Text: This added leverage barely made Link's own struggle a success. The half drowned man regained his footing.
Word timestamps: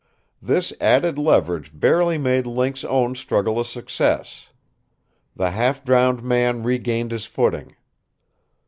This 0.41 0.73
added 0.81 1.19
leverage 1.19 1.79
barely 1.79 2.17
made 2.17 2.47
Link's 2.47 2.83
own 2.83 3.13
struggle 3.13 3.59
a 3.59 3.63
success. 3.63 4.49
The 5.35 5.51
half 5.51 5.85
drowned 5.85 6.23
man 6.23 6.63
regained 6.63 7.11
his 7.11 7.25
footing. 7.25 7.75